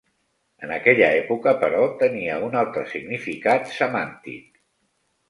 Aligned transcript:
En 0.67 0.71
aquella 0.77 1.09
època, 1.17 1.53
però, 1.63 1.81
tenia 1.99 2.37
un 2.47 2.57
altre 2.63 2.87
significat 2.95 3.71
semàntic. 3.81 4.49